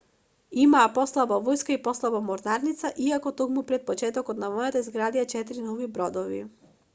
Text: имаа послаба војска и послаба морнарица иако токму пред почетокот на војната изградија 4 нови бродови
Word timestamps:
имаа 0.61 0.85
послаба 0.93 1.35
војска 1.49 1.73
и 1.75 1.81
послаба 1.87 2.21
морнарица 2.29 2.91
иако 3.09 3.33
токму 3.43 3.65
пред 3.73 3.85
почетокот 3.91 4.43
на 4.45 4.51
војната 4.55 4.83
изградија 4.87 5.27
4 5.35 5.69
нови 5.69 5.93
бродови 5.99 6.43